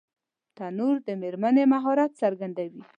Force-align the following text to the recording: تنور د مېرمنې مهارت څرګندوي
تنور 0.55 0.95
د 1.07 1.09
مېرمنې 1.21 1.63
مهارت 1.73 2.11
څرګندوي 2.21 2.83